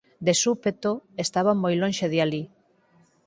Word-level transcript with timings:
De 0.25 0.33
súpeto, 0.43 0.91
estaba 1.25 1.59
moi 1.63 1.75
lonxe 1.81 2.05
de 2.13 2.19
alí. 2.25 2.43